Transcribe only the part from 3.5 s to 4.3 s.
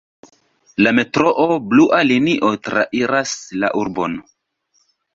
la urbon.